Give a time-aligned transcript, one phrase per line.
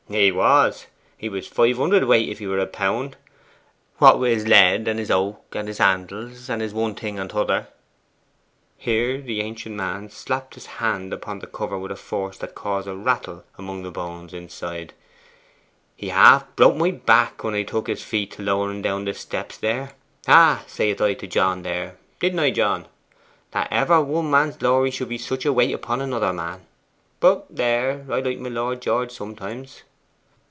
[0.09, 0.87] 'He was.
[1.17, 3.15] He was five hundredweight if 'a were a pound.
[3.99, 7.29] What with his lead, and his oak, and his handles, and his one thing and
[7.29, 7.69] t'other'
[8.77, 12.89] here the ancient man slapped his hand upon the cover with a force that caused
[12.89, 14.91] a rattle among the bones inside
[15.95, 19.13] 'he half broke my back when I took his feet to lower en down the
[19.13, 19.93] steps there.
[20.27, 22.89] "Ah," saith I to John there didn't I, John?
[23.51, 26.65] "that ever one man's glory should be such a weight upon another man!"
[27.21, 29.83] But there, I liked my lord George sometimes.